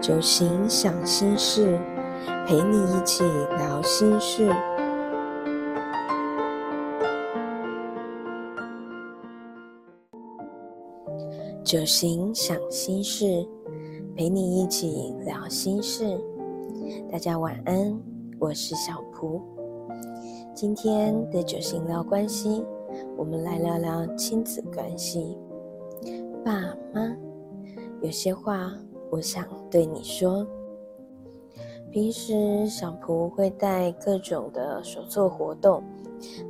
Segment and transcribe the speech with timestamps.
[0.00, 1.76] 酒行想心事，
[2.46, 3.24] 陪你一起
[3.58, 4.48] 聊心事。
[11.64, 13.44] 酒行想心事，
[14.14, 16.18] 陪你一起聊心事。
[17.10, 18.00] 大家晚安，
[18.38, 19.42] 我是小蒲。
[20.54, 22.64] 今天的酒行聊关系，
[23.16, 25.36] 我们来聊聊亲子关系。
[26.44, 26.52] 爸
[26.94, 27.16] 妈，
[28.00, 28.72] 有些话。
[29.10, 30.46] 我想对你说，
[31.90, 35.82] 平时小蒲会带各种的手作活动，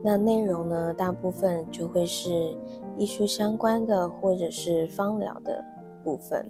[0.03, 2.57] 那内容呢，大部分就会是
[2.97, 5.65] 艺术相关的，或者是芳疗的
[6.03, 6.45] 部分。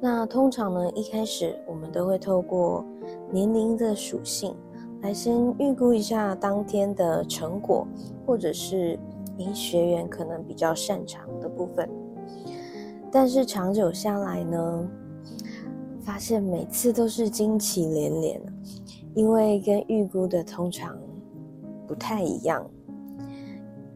[0.00, 2.84] 那通常呢，一开始我们都会透过
[3.32, 4.54] 年龄的属性
[5.00, 7.86] 来先预估一下当天的成果，
[8.26, 8.98] 或者是
[9.36, 11.88] 您学员可能比较擅长的部分。
[13.10, 14.88] 但是长久下来呢？
[16.00, 18.40] 发现每次都是惊奇连连
[19.14, 20.96] 因为跟预估的通常
[21.86, 22.64] 不太一样。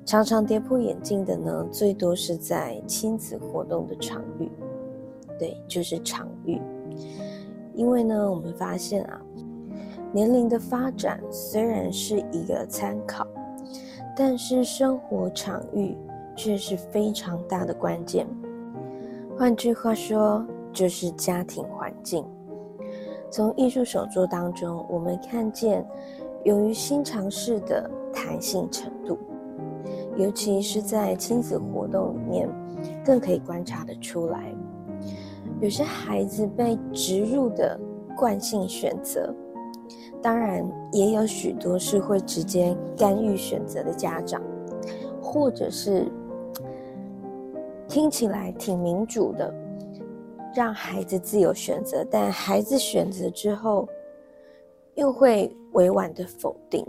[0.05, 4.51] 常常跌破眼镜的呢，最多是在亲子活动的场域，
[5.39, 6.61] 对，就是场域。
[7.75, 9.21] 因为呢，我们发现啊，
[10.13, 13.27] 年龄的发展虽然是一个参考，
[14.15, 15.97] 但是生活场域
[16.37, 18.27] 却是非常大的关键。
[19.43, 20.47] 换句话说。
[20.73, 22.25] 就是家庭环境。
[23.31, 25.87] 从艺术手作当中，我们看见
[26.45, 29.19] 勇于新尝试的弹性程度，
[30.17, 32.49] 尤其是在亲子活动里面，
[33.05, 34.51] 更可以观察得出来。
[35.61, 37.79] 有些孩子被植入的
[38.17, 39.35] 惯性选择，
[40.23, 44.41] 当然也有许多是会直接干预选择的家长，
[45.21, 46.11] 或者是
[47.93, 49.53] 听起来挺民主的。
[50.55, 53.87] 让孩子自由选择，但孩子选择之后，
[54.95, 56.83] 又会委婉的否定，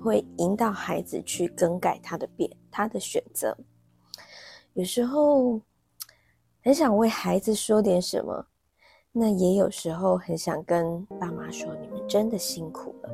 [0.00, 3.56] 会引导孩子去更改他的变他的选择。
[4.72, 5.60] 有时候
[6.64, 8.44] 很想为孩子说点什么，
[9.12, 13.10] 那也有时候很想跟爸妈说：“你们真的辛苦了。”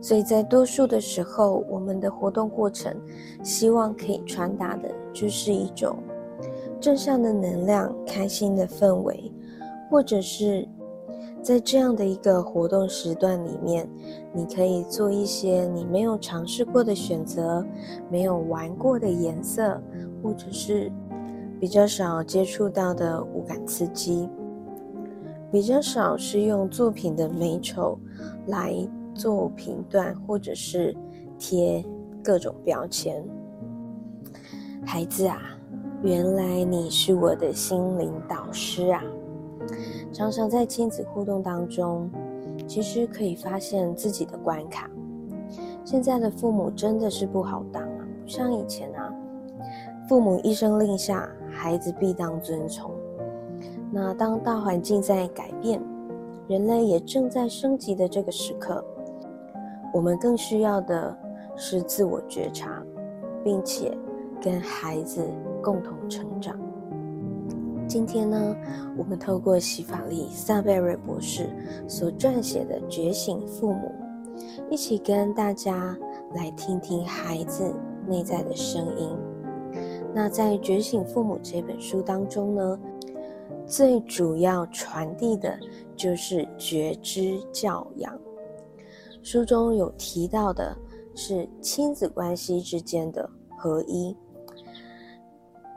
[0.00, 2.98] 所以在多数的时候，我们的活动过程，
[3.44, 6.02] 希望可以传达的就是一种。
[6.82, 9.32] 正向的能量、开心的氛围，
[9.88, 10.68] 或者是
[11.40, 13.88] 在这样的一个活动时段里面，
[14.32, 17.64] 你可以做一些你没有尝试过的选择，
[18.10, 19.80] 没有玩过的颜色，
[20.24, 20.90] 或者是
[21.60, 24.28] 比较少接触到的五感刺激，
[25.52, 27.96] 比较少是用作品的美丑
[28.48, 28.74] 来
[29.14, 30.92] 做评断，或者是
[31.38, 31.84] 贴
[32.24, 33.24] 各种标签。
[34.84, 35.51] 孩子啊。
[36.02, 39.00] 原来你是我的心灵导师啊！
[40.12, 42.10] 常常在亲子互动当中，
[42.66, 44.90] 其实可以发现自己的关卡。
[45.84, 49.14] 现在的父母真的是不好当啊，不像以前啊，
[50.08, 52.90] 父母一声令下，孩子必当遵从。
[53.92, 55.80] 那当大环境在改变，
[56.48, 58.84] 人类也正在升级的这个时刻，
[59.94, 61.16] 我们更需要的
[61.54, 62.82] 是自我觉察，
[63.44, 63.96] 并且
[64.42, 65.24] 跟孩子。
[65.62, 66.58] 共同成长。
[67.86, 68.56] 今天呢，
[68.96, 71.48] 我们透过洗法利萨贝瑞博士
[71.86, 73.92] 所撰写的《觉醒父母》，
[74.70, 75.96] 一起跟大家
[76.34, 77.74] 来听听孩子
[78.06, 79.10] 内在的声音。
[80.14, 82.78] 那在《觉醒父母》这本书当中呢，
[83.66, 85.58] 最主要传递的
[85.94, 88.18] 就是觉知教养。
[89.22, 90.76] 书中有提到的
[91.14, 93.28] 是亲子关系之间的
[93.58, 94.16] 合一。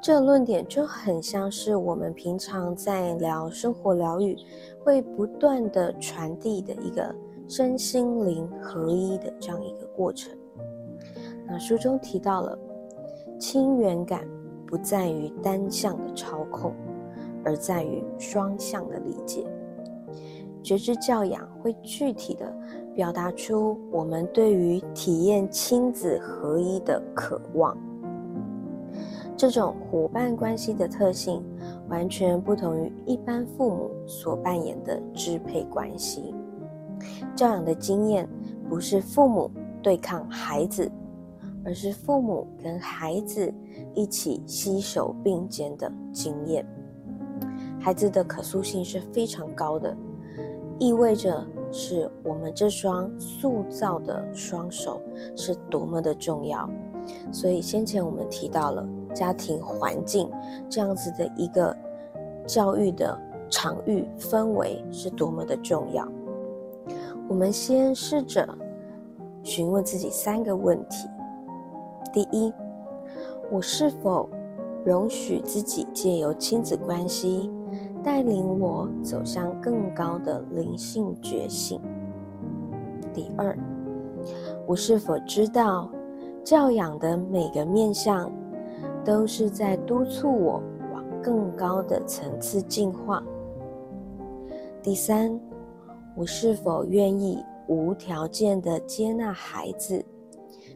[0.05, 4.37] 这论点就很像是我们平常在聊生活疗愈，
[4.83, 7.11] 会不断的传递的一个
[7.47, 10.31] 身心灵合一的这样一个过程。
[11.47, 12.55] 那书中提到了，
[13.39, 14.29] 亲缘感
[14.67, 16.71] 不在于单向的操控，
[17.43, 19.43] 而在于双向的理解。
[20.61, 22.55] 觉知教养会具体的
[22.93, 27.75] 表达出我们对于体验亲子合一的渴望。
[29.37, 31.43] 这种伙伴关系的特性，
[31.89, 36.33] 完全不同于一般父母所扮演的支配关系。
[37.35, 38.27] 教养的经验
[38.69, 39.51] 不是父母
[39.83, 40.89] 对抗孩子，
[41.65, 43.53] 而是父母跟孩子
[43.93, 46.65] 一起携手并肩的经验。
[47.77, 49.95] 孩子的可塑性是非常高的，
[50.79, 55.01] 意味着是我们这双塑造的双手
[55.35, 56.69] 是多么的重要。
[57.33, 58.87] 所以先前我们提到了。
[59.15, 60.29] 家庭环境
[60.69, 61.75] 这样子的一个
[62.45, 63.17] 教育的
[63.49, 66.07] 场域氛围是多么的重要。
[67.27, 68.47] 我们先试着
[69.41, 71.07] 询问自己三个问题：
[72.13, 72.53] 第一，
[73.49, 74.29] 我是否
[74.83, 77.49] 容许自己借由亲子关系
[78.03, 81.81] 带领我走向更高的灵性觉醒？
[83.11, 83.57] 第二，
[84.67, 85.89] 我是否知道
[86.43, 88.31] 教养的每个面向
[89.05, 90.61] 都是在督促我
[90.91, 93.23] 往更高的层次进化？
[94.81, 95.39] 第三。
[96.17, 100.01] 我是否愿意无条件的接纳孩子，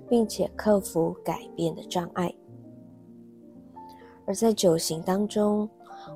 [0.10, 2.30] 并且克服改变的障碍？
[4.26, 5.70] 而在九型当中，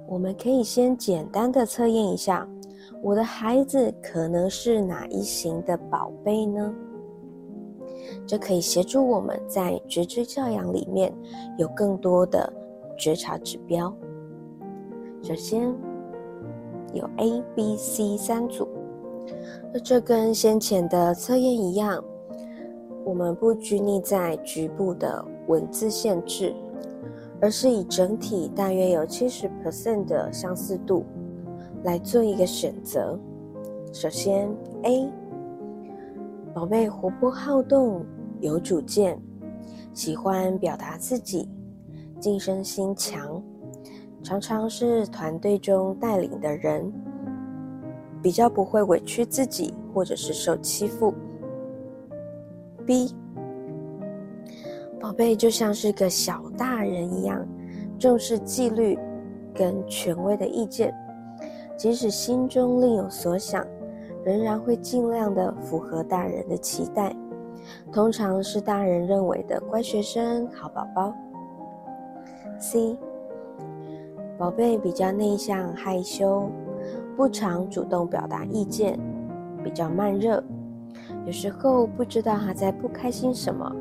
[0.10, 2.46] 我们可以先简单的测验一下，
[3.02, 6.76] 我的孩子可能是哪一型的宝贝呢？
[8.26, 11.14] 这可以协助我们在觉知教养里面
[11.58, 12.52] 有更多的
[12.98, 13.94] 觉察指标。
[15.22, 15.74] 首先，
[16.94, 18.68] 有 A、B、C 三组。
[19.74, 22.04] 那这跟先前的测验一样，
[23.06, 26.54] 我们不拘泥在局部的文字限制，
[27.42, 31.06] 而是以整体大约有七十 percent 的相似度
[31.84, 33.18] 来做一个选择。
[33.92, 34.50] 首先
[34.84, 35.10] ，A，
[36.54, 38.06] 宝贝活泼好动，
[38.40, 39.20] 有主见，
[39.92, 41.50] 喜欢表达自己，
[42.20, 43.42] 晋升心强，
[44.22, 46.94] 常常是团队中带领的人。
[48.22, 51.14] 比较不会委屈自己，或者是受欺负。
[52.86, 53.14] B，
[55.00, 57.46] 宝贝就像是个小大人一样，
[58.00, 58.98] 重视纪律
[59.54, 60.94] 跟权威的意见，
[61.76, 63.66] 即使心中另有所想，
[64.26, 67.16] 仍然会尽量的符合大人的期待。
[67.92, 71.14] 通常是大人认为的乖学生、好宝宝。
[72.60, 72.98] C，
[74.38, 76.50] 宝贝比较内向、害羞。
[77.16, 79.00] 不常主动表达意见，
[79.64, 80.44] 比较慢热，
[81.28, 83.72] 有时候不知道他在不开心什么，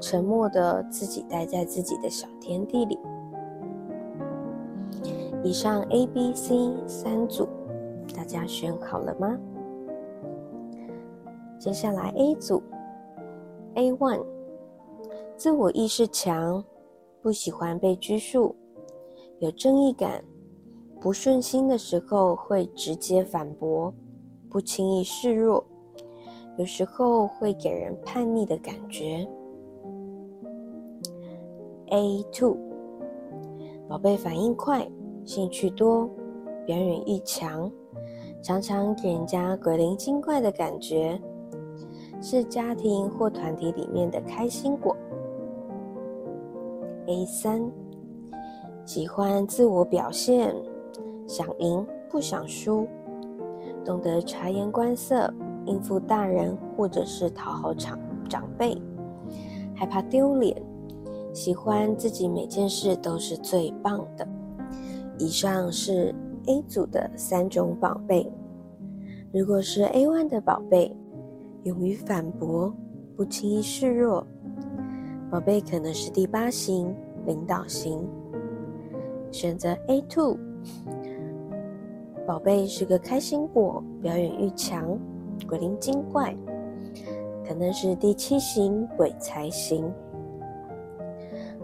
[0.00, 2.98] 沉默的自己待在自己的小天地里。
[5.42, 7.46] 以上 A、B、C 三组，
[8.16, 9.38] 大家选好了吗？
[11.64, 12.62] 接下来 A 组
[13.76, 14.22] ，A one，
[15.34, 16.62] 自我意识强，
[17.22, 18.54] 不喜欢被拘束，
[19.38, 20.22] 有正义感。
[21.00, 23.90] 不顺心的时候会直接反驳，
[24.50, 25.64] 不轻易示弱，
[26.58, 29.26] 有时候会给人叛逆的感觉。
[31.86, 32.58] A two，
[33.88, 34.86] 宝贝反应快，
[35.24, 36.06] 兴趣多，
[36.66, 37.72] 表演欲强，
[38.42, 41.18] 常常给人家鬼灵精怪的感觉，
[42.24, 44.96] 是家庭或团体里面的开心果。
[47.06, 47.70] A 三，
[48.86, 50.54] 喜欢自我表现。
[51.26, 52.86] 想赢不想输，
[53.82, 55.32] 懂得察言观色，
[55.64, 57.98] 应付大人或者是讨好长
[58.28, 58.76] 长辈，
[59.74, 60.54] 害怕丢脸，
[61.32, 64.26] 喜欢自己每件事都是最棒的。
[65.18, 66.14] 以上是
[66.46, 68.30] A 组的三种宝贝。
[69.32, 70.94] 如果是 A one 的宝贝，
[71.64, 72.70] 勇于反驳，
[73.16, 74.26] 不轻易示弱，
[75.30, 76.94] 宝贝可能是第八型
[77.24, 78.06] 领导型。
[79.32, 80.36] 选择 A two。
[82.26, 84.98] 宝贝是个开心果，表演欲强，
[85.48, 86.36] 鬼灵精怪，
[87.48, 89.90] 可能是第七型鬼才型。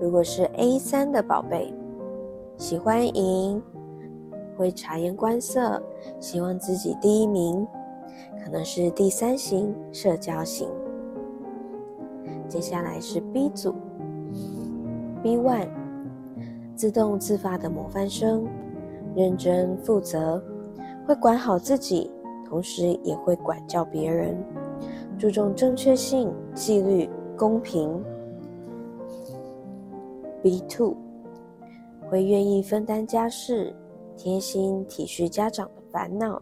[0.00, 1.74] 如果是 A 三的宝贝，
[2.56, 3.62] 喜欢赢，
[4.56, 5.82] 会察言观色，
[6.18, 7.66] 希望自己第一名，
[8.42, 10.68] 可能是第三型社交型。
[12.48, 13.74] 接下来是 B 组
[15.22, 15.68] ，B one，
[16.74, 18.46] 自动自发的模范生。
[19.16, 20.40] 认真负责，
[21.04, 22.08] 会管好自己，
[22.46, 24.36] 同时也会管教别人，
[25.18, 28.00] 注重正确性、纪律、公平。
[30.42, 30.96] B two
[32.08, 33.74] 会愿意分担家事，
[34.16, 36.40] 贴心体恤家长的烦恼，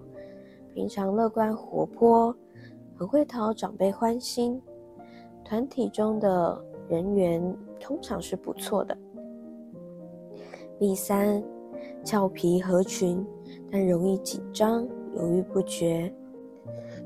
[0.78, 2.32] 平常乐观活泼，
[2.96, 4.62] 很会讨长辈欢心，
[5.44, 7.42] 团体中的人缘
[7.80, 8.96] 通常是不错的。
[10.78, 11.42] B 三。
[12.04, 13.26] 俏皮合群，
[13.72, 16.10] 但容易紧张、犹豫不决。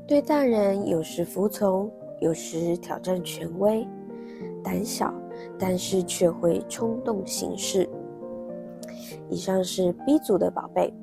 [0.07, 3.85] 对大人有时服从，有时挑战权威。
[4.63, 5.11] 胆小，
[5.57, 7.89] 但是却会冲动行事。
[9.29, 10.93] 以上是 B 组的宝贝。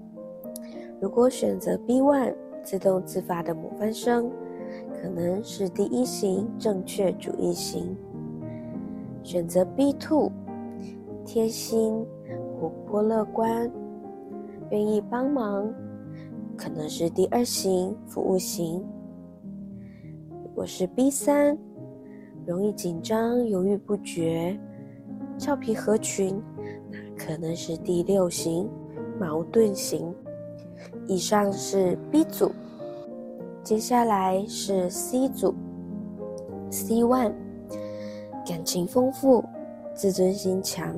[1.01, 2.33] 如果选择 B one
[2.63, 4.31] 自动自发的模范生，
[5.01, 7.97] 可能是第一型正确主义型。
[9.23, 10.31] 选择 B two
[11.25, 12.07] 贴心。
[12.61, 13.73] 活泼乐观，
[14.71, 15.73] 愿意帮忙，
[16.59, 18.85] 可能是第二型服务型。
[20.45, 21.57] 如果是 B 三，
[22.45, 24.61] 容易紧张、犹豫不决、
[25.39, 26.39] 俏皮合群，
[26.91, 28.69] 那可能是第六型
[29.19, 30.15] 矛盾型。
[31.07, 32.53] 以上是 B 组，
[33.63, 35.55] 接下来是 C 组。
[36.71, 37.33] C one，
[38.47, 39.45] 感情丰富，
[39.93, 40.95] 自尊心强，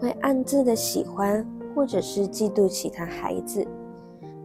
[0.00, 3.64] 会暗自的喜欢或者是嫉妒其他孩子，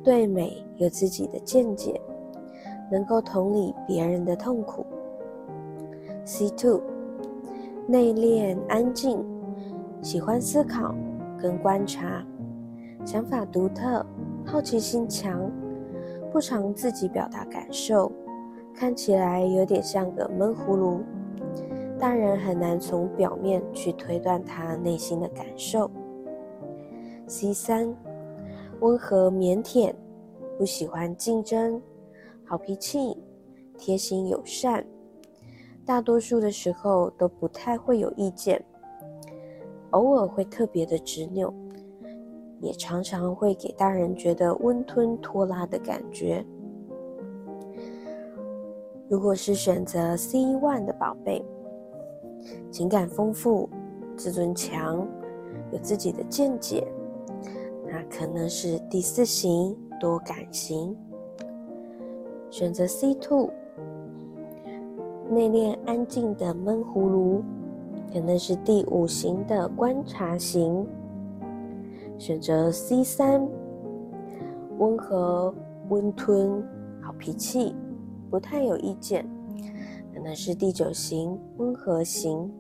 [0.04, 2.00] 对美有自己的见解，
[2.92, 4.86] 能够同理别人的痛苦。
[6.26, 6.80] C two，
[7.88, 9.26] 内敛安静，
[10.02, 10.94] 喜欢思考
[11.40, 12.24] 跟观察，
[13.04, 14.06] 想法独特。
[14.46, 15.52] 好奇心强，
[16.32, 18.12] 不常自己表达感受，
[18.74, 21.02] 看起来有点像个闷葫芦，
[22.00, 25.90] 大人很难从表面去推断他内心的感受。
[27.28, 27.94] C 三，
[28.82, 29.94] 温和腼腆，
[30.58, 31.82] 不喜欢竞争，
[32.46, 33.18] 好脾气，
[33.78, 34.86] 贴心友善，
[35.84, 38.64] 大多数的时候都不太会有意见，
[39.90, 41.52] 偶尔会特别的执拗。
[42.66, 46.44] 也常常会给大人觉得温吞拖拉的感觉。
[49.08, 51.46] 如果是选择 C one 的宝贝，
[52.72, 53.70] 情感丰富，
[54.18, 55.08] 自尊强，
[55.72, 56.84] 有自己的见解，
[57.88, 60.98] 那可能是第四型多感型。
[62.50, 63.52] 选择 C two，
[65.30, 67.44] 内敛安静的闷葫芦，
[68.12, 70.88] 可能是第五型的观察型。
[72.18, 73.48] 选择 C 三，
[74.78, 75.54] 温和、
[75.90, 76.64] 温吞、
[77.02, 77.76] 好脾气，
[78.30, 79.26] 不太有意见，
[80.14, 82.52] 可能是第九型温和型。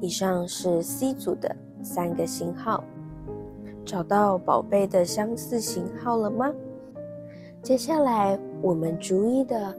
[0.00, 2.82] 以上是 C 组的三个型号，
[3.84, 6.50] 找到宝贝的相似型号了吗？
[7.62, 9.74] 接下来我们逐一的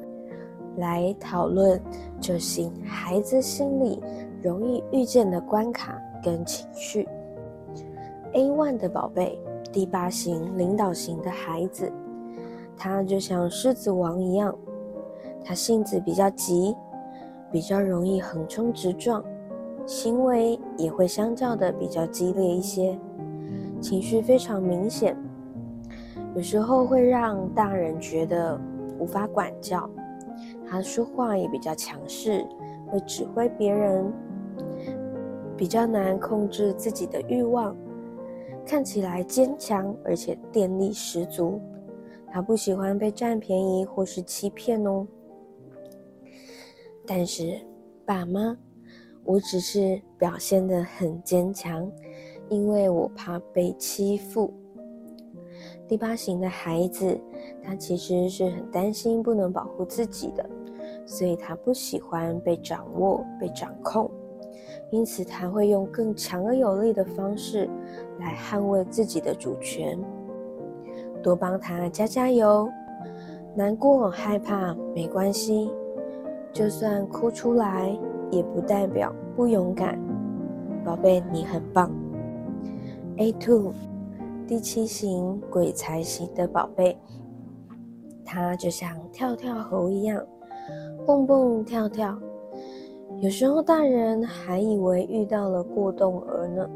[0.77, 1.81] 来讨论
[2.19, 3.99] 九型孩子心里
[4.43, 7.07] 容易遇见的关卡跟情绪。
[8.33, 9.37] A one 的宝贝，
[9.73, 11.91] 第八型领导型的孩子，
[12.77, 14.55] 他就像狮子王一样，
[15.43, 16.73] 他性子比较急，
[17.51, 19.21] 比较容易横冲直撞，
[19.85, 22.97] 行为也会相较的比较激烈一些，
[23.81, 25.13] 情绪非常明显，
[26.33, 28.57] 有时候会让大人觉得
[28.97, 29.89] 无法管教，
[30.65, 32.45] 他说话也比较强势，
[32.89, 34.09] 会指挥别人，
[35.57, 37.75] 比较难控制自己的欲望。
[38.65, 41.59] 看起来坚强，而且电力十足。
[42.33, 45.05] 他不喜欢被占便宜或是欺骗哦。
[47.05, 47.59] 但是，
[48.05, 48.57] 爸妈，
[49.25, 51.91] 我只是表现得很坚强，
[52.47, 54.53] 因为我怕被欺负。
[55.87, 57.19] 第八型的孩子，
[57.61, 60.49] 他其实是很担心不能保护自己的，
[61.05, 64.09] 所以他不喜欢被掌握、被掌控。
[64.89, 67.69] 因此，他会用更强而有力的方式
[68.19, 69.97] 来捍卫自己的主权。
[71.23, 72.69] 多帮他加加油，
[73.55, 75.71] 难过、害怕没关系，
[76.51, 77.97] 就算哭出来，
[78.31, 79.99] 也不代表不勇敢。
[80.83, 81.91] 宝贝，你很棒。
[83.17, 83.71] A two，
[84.47, 86.97] 第七型鬼才型的宝贝，
[88.25, 90.25] 他就像跳跳猴一样，
[91.05, 92.17] 蹦蹦跳跳。
[93.21, 96.67] 有时候大人还以为遇到了过动儿呢，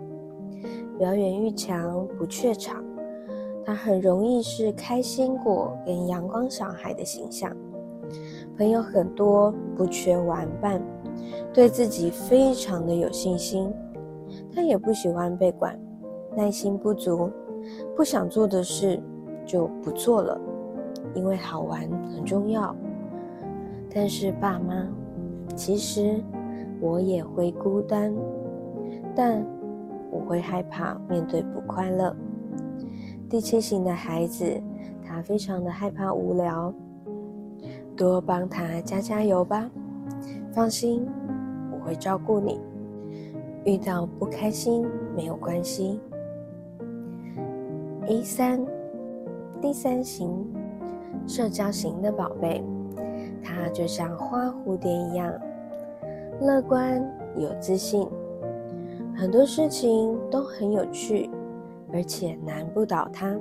[0.96, 2.84] 表演欲强，不怯场，
[3.66, 7.52] 他很容易是开心果跟阳光小孩的形象，
[8.56, 10.80] 朋友很多，不缺玩伴，
[11.52, 13.74] 对自己非常的有信心，
[14.54, 15.76] 他也不喜欢被管，
[16.36, 17.28] 耐心不足，
[17.96, 19.02] 不想做的事
[19.48, 20.40] 就不做了，
[21.16, 22.76] 因为好玩很重要。
[23.92, 24.88] 但是爸妈。
[25.56, 26.22] 其实
[26.80, 28.14] 我也会孤单，
[29.16, 29.46] 但
[30.12, 32.16] 我会害怕面对不快乐。
[33.30, 34.46] 第七型的孩子，
[35.04, 36.74] 他非常的害怕无聊，
[37.96, 39.70] 多帮他加加油吧。
[40.52, 41.06] 放心，
[41.72, 42.60] 我会照顾你。
[43.66, 46.00] 遇到不开心没有关系。
[48.08, 48.64] A 三，
[49.60, 50.46] 第三型，
[51.26, 52.64] 社交型的宝贝。
[53.44, 55.34] 他就像花蝴蝶一样，
[56.42, 57.02] 乐观
[57.38, 58.06] 有自信，
[59.16, 61.30] 很多事情都很有趣，
[61.94, 63.36] 而且难不倒他，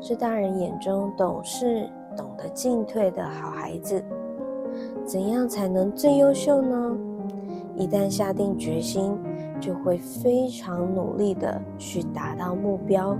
[0.00, 4.02] 是大人眼中懂事、懂得进退的好孩子。
[5.04, 6.96] 怎样才能最优秀呢？
[7.76, 9.16] 一旦下定决心
[9.60, 13.16] 就会非常努力的去达到目标，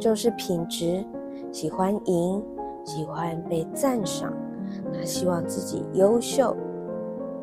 [0.00, 1.04] 重视品质，
[1.52, 2.42] 喜欢赢，
[2.84, 4.32] 喜欢被赞赏，
[4.92, 6.56] 他希望自己优秀，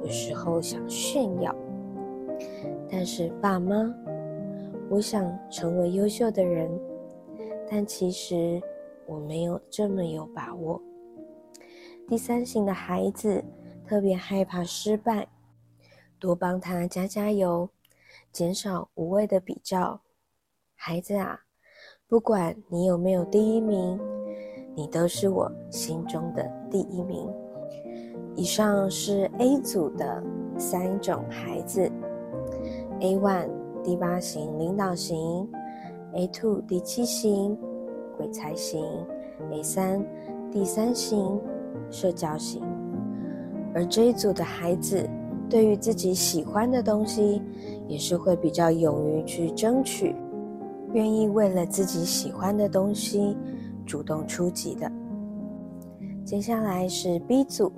[0.05, 1.53] 有时候想炫耀。
[2.88, 3.91] 但是爸妈，
[4.88, 6.69] 我想成为优秀的人，
[7.67, 8.62] 但其实
[9.07, 10.79] 我没有这么有把握。
[12.07, 13.43] 第三型的孩子
[13.83, 15.27] 特别害怕失败，
[16.19, 17.67] 多帮他加加油，
[18.31, 20.01] 减少无谓的比较。
[20.75, 21.39] 孩子啊，
[22.07, 24.00] 不管你有没有第一名，
[24.75, 27.27] 你都是我心中的第一名。
[28.36, 30.24] 以上是 A 组的
[30.58, 31.92] 三种孩子
[33.00, 33.50] ：A one
[33.84, 35.48] 第八型领导型
[36.13, 37.58] ，A two 第七型
[38.18, 38.84] 鬼才型
[39.51, 40.06] ，A 三
[40.51, 41.39] 第三型。
[41.92, 42.63] 社交型，
[43.74, 45.08] 而这一组的孩子，
[45.48, 47.44] 对于自己喜欢的东西，
[47.88, 50.15] 也是会比较勇于去争取，
[50.94, 53.38] 愿意为了自己喜欢的东西
[53.86, 54.92] 主动出击的。
[56.25, 57.72] 接下来是 B 组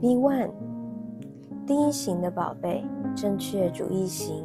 [0.00, 0.50] ，B one，
[1.66, 4.44] 第一型的宝贝，正确主义型，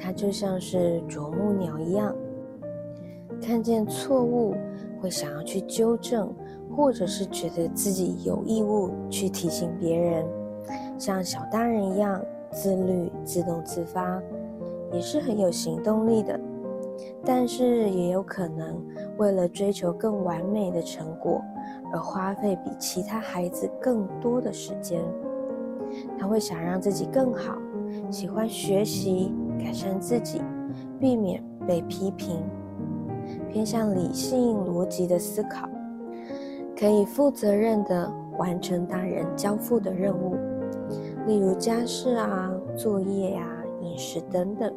[0.00, 2.14] 它就像是啄木鸟一样，
[3.40, 4.54] 看见错误
[5.00, 6.32] 会想要去纠正。
[6.76, 10.26] 或者是觉得自己有义务去提醒别人，
[10.98, 14.20] 像小大人一样自律、自动自发，
[14.92, 16.36] 也是很有行动力的。
[17.24, 18.84] 但是也有可能
[19.16, 21.42] 为了追求更完美的成果，
[21.92, 25.00] 而花费比其他孩子更多的时间。
[26.18, 27.56] 他会想让自己更好，
[28.10, 30.42] 喜欢学习、改善自己，
[30.98, 32.42] 避免被批评，
[33.48, 35.68] 偏向理性逻辑的思考。
[36.76, 40.34] 可以负责任的完成大人交付的任务，
[41.26, 43.46] 例如家事啊、作业呀、
[43.80, 44.74] 饮食等等。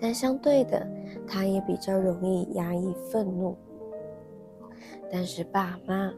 [0.00, 0.86] 但相对的，
[1.26, 3.56] 他也比较容易压抑愤怒。
[5.10, 6.12] 但是爸妈，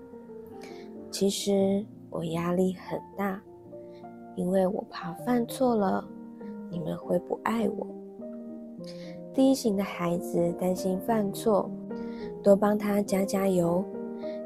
[1.10, 3.40] 其实我压力很大，
[4.34, 6.04] 因为我怕犯错了，
[6.70, 7.86] 你们会不爱我。
[9.34, 11.70] 第一型的孩子担心犯错，
[12.42, 13.84] 多帮他加加油。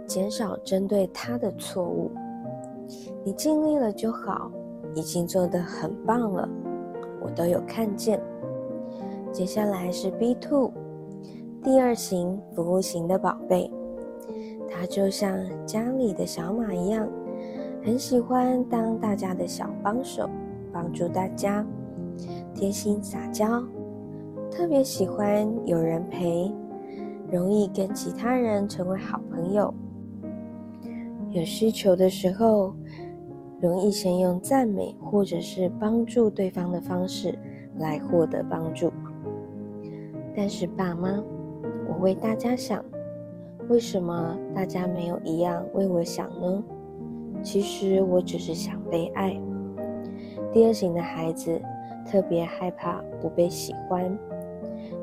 [0.05, 2.11] 减少针对他的错误，
[3.25, 4.51] 你尽力了就好，
[4.95, 6.47] 已经做得很棒了，
[7.23, 8.21] 我都有看见。
[9.33, 10.71] 接下来是 B two，
[11.65, 13.71] 第二型服务型的宝贝，
[14.69, 15.35] 它就像
[15.67, 17.09] 家里的小马一样，
[17.83, 20.29] 很喜欢当大家的小帮手，
[20.71, 21.67] 帮助大家，
[22.55, 23.65] 贴心撒娇，
[24.51, 26.53] 特别喜欢有人陪，
[27.31, 29.73] 容易跟其他人成为好朋友。
[31.31, 32.75] 有需求的时候，
[33.63, 37.39] 容易先用赞美或者是帮助对方的方式
[37.79, 38.93] 来获得帮助。
[40.35, 41.23] 但是爸妈，
[41.89, 42.85] 我为大家想，
[43.69, 46.63] 为什么大家没有一样为我想呢？
[47.43, 49.39] 其实我只是想被爱。
[50.53, 51.61] 第二型的孩子
[52.07, 54.19] 特别害怕不被喜欢，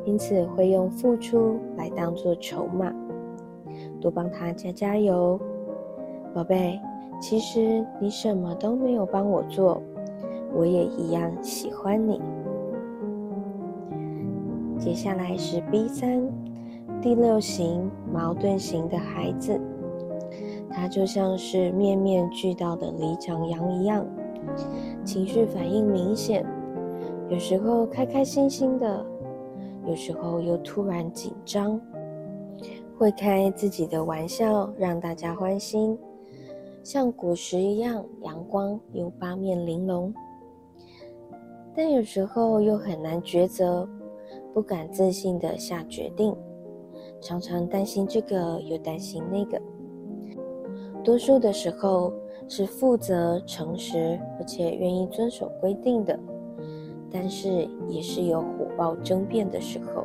[0.06, 2.94] 因此会用付出来当做筹码，
[4.00, 5.40] 多帮他加加油。
[6.34, 6.80] 宝贝，
[7.20, 9.82] 其实你什么都没有帮我做，
[10.54, 12.22] 我也一样喜欢你。
[14.90, 16.28] 接下来是 B 三
[17.00, 19.62] 第六型矛盾型的孩子，
[20.68, 24.04] 他就像是面面俱到的李长阳一样，
[25.06, 26.44] 情绪反应明显，
[27.30, 29.06] 有时候开开心心的，
[29.86, 31.80] 有时候又突然紧张，
[32.98, 35.96] 会开自己的玩笑让大家欢心。
[36.84, 40.12] 像果实一样阳光又八面玲珑，
[41.76, 43.88] 但有时候又很难抉择，
[44.60, 46.36] 不敢自信的下决定，
[47.22, 49.58] 常常担心这个又担心那个。
[51.02, 52.12] 多数的时候
[52.50, 56.20] 是负责、诚实，而且愿意遵守规定的，
[57.10, 60.04] 但是也是有火爆争辩的时候。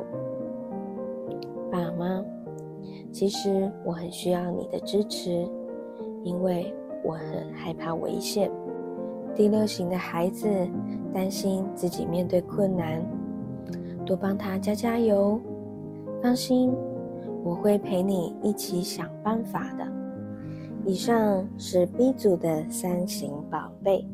[1.69, 2.23] 爸妈，
[3.11, 5.45] 其实我很需要你的支持。
[6.23, 8.49] 因为我很害怕危险。
[9.35, 10.47] 第六型的孩子
[11.13, 13.05] 担心自己面对困难，
[14.05, 15.39] 多帮他加加油。
[16.21, 16.73] 放心，
[17.43, 19.85] 我会陪你一起想办法的。
[20.85, 24.07] 以上是 B 组的三型宝贝。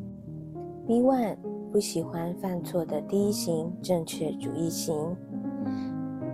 [0.88, 1.36] B one
[1.72, 4.96] 不喜欢犯错的第一型正确主义型。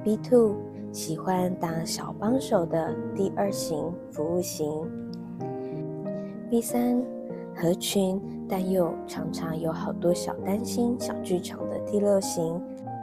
[0.04, 0.56] B two
[0.92, 4.68] 喜欢当小帮手的第二型服务型。
[6.50, 7.04] B 三
[7.54, 12.60] 合群但又常常有好多小担心、小剧场的第六型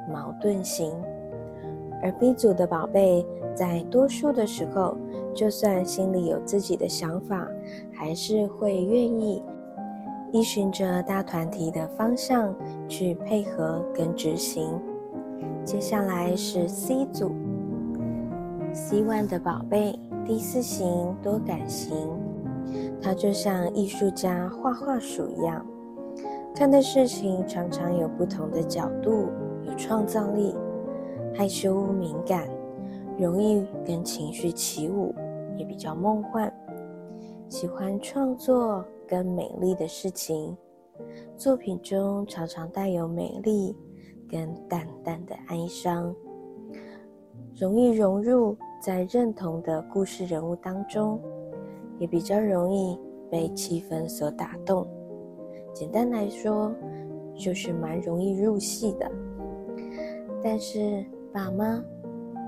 [0.09, 0.93] 矛盾型。
[2.03, 4.97] 而 B 组的宝贝，在多数的时候，
[5.33, 7.49] 就算心里有自己的想法，
[7.93, 9.43] 还是会愿意
[10.33, 12.55] 依循着大团体的方向
[12.88, 14.79] 去配合跟执行。
[15.64, 17.33] 接下来是 C 组
[18.75, 21.97] ，C one 的宝贝，第四型多感型，
[23.01, 25.64] 他就像艺术家画画鼠一样，
[26.55, 29.29] 看待事情常常有不同的角度，
[29.66, 30.55] 有创造力，
[31.35, 32.48] 害羞敏感，
[33.18, 35.14] 容易跟情绪起舞，
[35.57, 36.53] 也比较梦幻，
[37.48, 40.57] 喜欢创作跟美丽的事情，
[41.37, 43.77] 作品中常常带有美丽。
[44.27, 46.12] 跟淡淡的哀伤，
[47.55, 51.20] 容易融入在认同的故事人物当中，
[51.98, 52.98] 也比较容易
[53.31, 54.85] 被气氛所打动。
[55.72, 56.74] 简单来说，
[57.37, 59.09] 就是蛮容易入戏的。
[60.46, 61.02] 但是
[61.33, 61.83] 爸妈，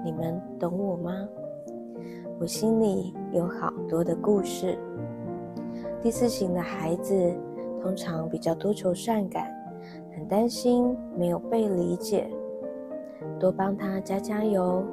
[0.04, 1.26] 你们懂我吗？
[2.38, 4.76] 我心里有好多的故事。
[6.02, 7.35] 第四型的孩子
[7.80, 9.50] 通常比较多愁善感。
[10.14, 12.28] 很担心没有被理解，
[13.38, 14.85] 多帮他加加油。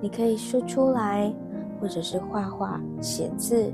[0.00, 1.34] 你可以说出来，
[1.80, 3.72] 或者是画画、写字，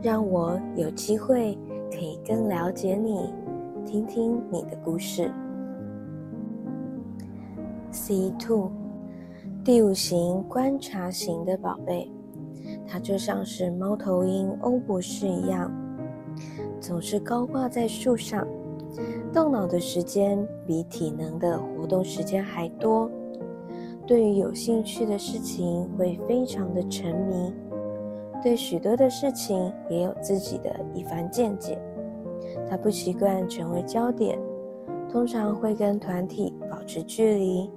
[0.00, 1.58] 让我有机会
[1.90, 3.32] 可以更了解你，
[3.84, 5.28] 听听你的故事。
[7.90, 8.70] C two，
[9.64, 12.10] 第五型观察型的宝贝，
[12.86, 15.72] 它就像是猫头鹰欧博士一样，
[16.80, 18.46] 总是高挂在树上。
[19.32, 23.10] 动脑的时间比体能的活动时间还多，
[24.06, 27.52] 对于有兴趣的事情会非常的沉迷，
[28.42, 31.78] 对许多的事情也有自己的一番见解。
[32.68, 34.38] 他不习惯成为焦点，
[35.10, 37.70] 通常会跟团体保持距离，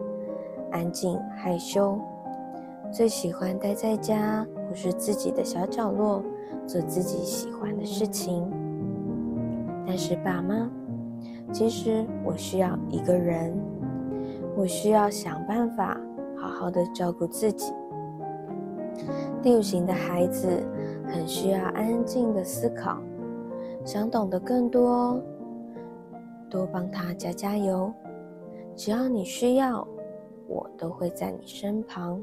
[0.72, 2.00] 安静害羞，
[2.92, 6.24] 最喜欢待在家或是自己的小角落，
[6.66, 8.50] 做自己喜欢的事情。
[9.86, 10.70] 但是爸妈。
[11.54, 13.54] 其实我需要一个人，
[14.56, 16.00] 我需要想办法
[16.38, 17.74] 好好的照顾自己。
[19.42, 20.48] 第五型的孩子
[21.06, 23.00] 很需要安静的思考，
[23.84, 25.22] 想懂得更多，
[26.50, 27.92] 多帮他加加油。
[28.74, 29.86] 只要你需要，
[30.82, 32.20] 都会在你身旁。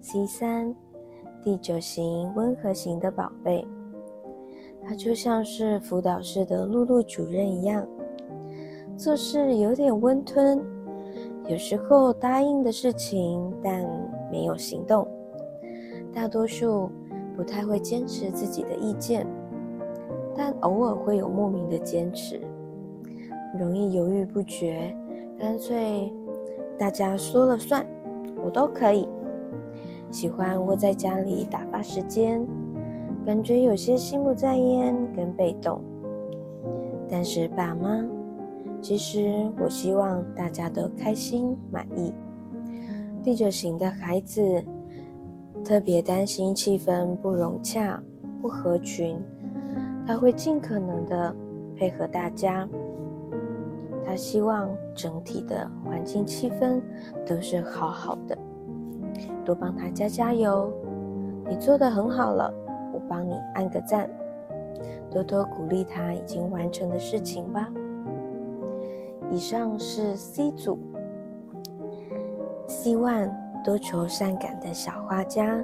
[0.00, 0.72] C 三，
[1.42, 3.66] 第九型温和型的宝贝。
[4.86, 7.84] 他就像是辅导室的露露主任一样，
[8.96, 10.62] 做事有点温吞，
[11.48, 13.82] 有时候答应的事情，但
[14.30, 15.08] 没有行动。
[16.12, 16.88] 大多数
[17.34, 19.26] 不太会坚持自己的意见，
[20.36, 22.40] 但偶尔会有莫名的坚持，
[23.58, 24.94] 容易犹豫不决，
[25.38, 26.12] 干脆
[26.78, 27.86] 大家说了算，
[28.44, 29.08] 我都可以。
[30.10, 32.46] 喜欢窝在家里打发时间。
[33.26, 35.80] 感觉有些心不在焉跟被动，
[37.08, 38.04] 但是爸妈，
[38.82, 42.12] 其实我希望大家都开心满意。
[43.22, 44.62] 第九型的孩子
[45.64, 47.98] 特别担心气氛不融洽、
[48.42, 49.18] 不合群，
[50.06, 51.34] 他会尽可能的
[51.74, 52.68] 配合大家，
[54.06, 56.80] 他希望整体的环境气氛
[57.26, 58.36] 都是好好的，
[59.44, 60.72] 多帮他加加油，
[61.48, 62.52] 你做的很好了。
[62.92, 64.08] 我帮你按个赞，
[65.10, 67.68] 多多鼓励他已经完成的事情吧。
[69.30, 70.78] 以上是 C 组
[72.68, 73.32] ，C one
[73.64, 75.60] 多愁善感的小画家，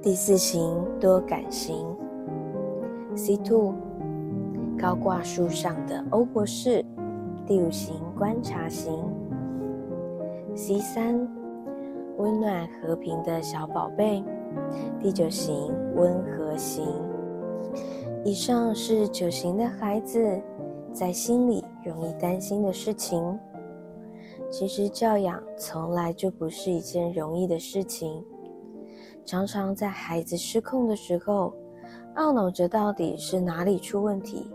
[0.00, 1.86] 第四型多感型
[3.14, 3.74] ，C two
[4.78, 6.82] 高挂树上的欧博士，
[7.52, 8.98] 第五型观察型
[10.56, 11.28] ，C 三
[12.16, 14.24] 温暖和平的小宝贝。
[14.98, 16.82] 第九型温和型，
[18.24, 20.40] 以上是九型的孩子
[20.94, 23.38] 在心里容易担心的事情。
[24.50, 28.24] 其实教养从来就不是一件容易的事情，
[29.26, 31.52] 常常在孩子失控的时候，
[32.16, 34.50] 懊恼着到底是哪里出问题，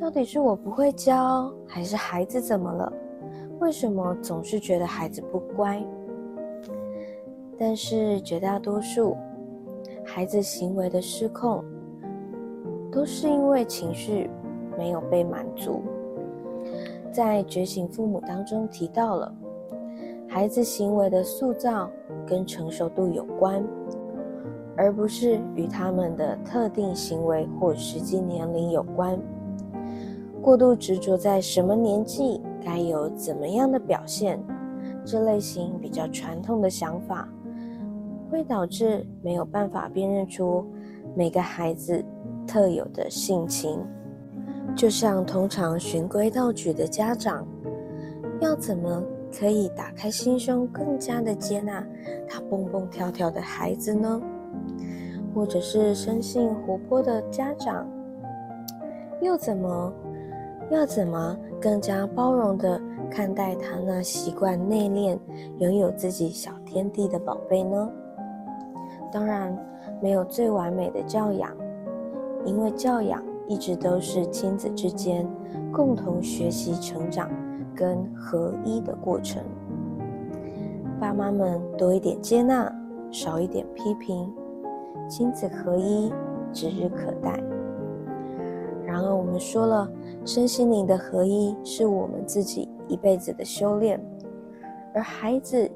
[0.00, 2.92] 到底是我不会教，还是孩子怎么了？
[3.60, 5.82] 为什么总是觉得孩子不乖？
[7.58, 9.16] 但是绝大多数
[10.04, 11.64] 孩子行为的失控，
[12.92, 14.28] 都是因为情绪
[14.76, 15.82] 没有被满足。
[17.10, 19.34] 在觉醒父母当中提到了，
[20.28, 21.90] 孩子行为的塑造
[22.26, 23.64] 跟成熟度有关。
[24.78, 29.18] 而不是与他们的特定行为或实际年龄有关。
[30.46, 34.40] 过度执着在什么年纪该有怎么样的表现，
[35.04, 37.28] 这类型比较传统的想法，
[38.30, 40.64] 会导致没有办法辨认出
[41.16, 42.00] 每个孩子
[42.46, 43.84] 特有的性情。
[44.76, 47.44] 就像通常循规蹈矩的家长，
[48.40, 49.02] 要怎么
[49.36, 51.84] 可以打开心胸，更加的接纳
[52.28, 54.22] 他蹦蹦跳跳的孩子呢？
[55.34, 57.84] 或者是生性活泼的家长，
[59.20, 59.92] 又怎么
[60.70, 65.18] 要怎么更加包容的看待他那习惯内敛、
[65.58, 67.88] 拥有自己小天地的宝贝呢？
[69.12, 69.56] 当然，
[70.02, 71.50] 没有最完美的教养，
[72.44, 75.26] 因为教养一直都是亲子之间
[75.72, 77.30] 共同学习、成长
[77.74, 79.42] 跟合一的过程。
[80.98, 82.70] 爸妈们多一点接纳，
[83.10, 84.32] 少一点批评。
[85.08, 86.12] 亲子合一
[86.52, 87.40] 指日可待。
[88.84, 89.88] 然而，我们说了，
[90.26, 93.98] 身心灵的合一是我们自己一辈子的修炼，
[94.92, 95.70] 而孩子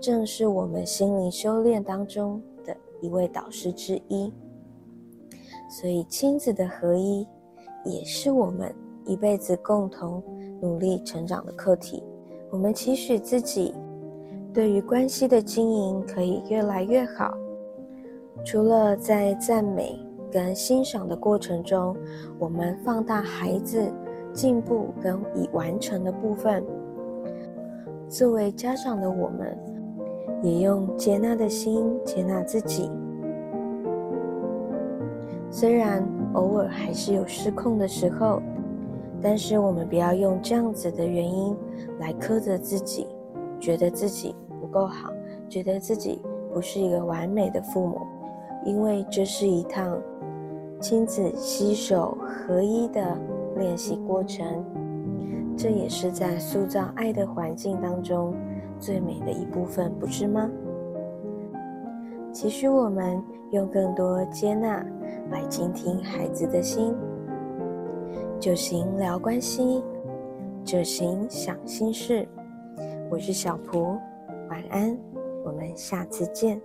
[0.00, 4.32] 正是我们心灵修炼当中的一位导师之一。
[5.68, 7.28] 所以，亲子的合一
[7.84, 10.22] 也是我们一辈子共同
[10.62, 12.02] 努力成长的课题。
[12.50, 13.74] 我们期许自己
[14.52, 17.36] 对于关系的经营可以越来越好。
[18.46, 19.94] 除了在赞美
[20.30, 21.96] 跟欣赏的过程中，
[22.38, 23.92] 我们放大孩子
[24.32, 26.64] 进步跟已完成的部分，
[28.08, 29.58] 作为家长的我们，
[30.42, 32.90] 也用接纳的心接纳自己。
[35.50, 38.40] 虽然偶尔还是有失控的时候，
[39.20, 41.56] 但是我们不要用这样子的原因
[41.98, 43.06] 来苛责自己，
[43.58, 45.12] 觉得自己不够好，
[45.48, 46.22] 觉得自己
[46.54, 47.98] 不是一个完美的父母。
[48.64, 49.98] 因为这是一趟
[50.80, 53.16] 亲子携手合一的
[53.56, 54.64] 练习过程，
[55.56, 58.34] 这也是在塑造爱的环境当中
[58.78, 60.50] 最美的一部分，不是吗？
[62.32, 64.84] 期许我们用更多接纳
[65.30, 66.94] 来倾听孩子的心，
[68.38, 69.84] 就行聊关系，
[70.64, 72.26] 就行想心事。
[73.10, 73.98] 我是小蒲，
[74.48, 74.96] 晚安，
[75.44, 76.58] 我们下次见。